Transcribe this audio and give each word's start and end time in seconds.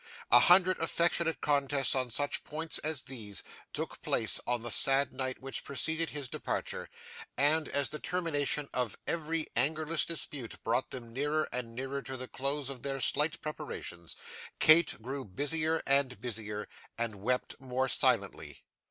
A 0.31 0.39
hundred 0.39 0.79
affectionate 0.79 1.41
contests 1.41 1.93
on 1.93 2.09
such 2.09 2.43
points 2.43 2.79
as 2.79 3.03
these, 3.03 3.43
took 3.71 4.01
place 4.01 4.39
on 4.47 4.63
the 4.63 4.71
sad 4.71 5.13
night 5.13 5.39
which 5.39 5.63
preceded 5.63 6.09
his 6.09 6.27
departure; 6.27 6.89
and, 7.37 7.69
as 7.69 7.89
the 7.89 7.99
termination 7.99 8.67
of 8.73 8.97
every 9.05 9.45
angerless 9.55 10.03
dispute 10.03 10.57
brought 10.63 10.89
them 10.89 11.13
nearer 11.13 11.47
and 11.53 11.75
nearer 11.75 12.01
to 12.01 12.17
the 12.17 12.27
close 12.27 12.67
of 12.67 12.81
their 12.81 12.99
slight 12.99 13.41
preparations, 13.41 14.15
Kate 14.57 14.99
grew 15.03 15.23
busier 15.23 15.83
and 15.85 16.19
busier, 16.19 16.67
and 16.97 17.17
wept 17.21 17.59
more 17.61 17.87
silently. 17.87 18.63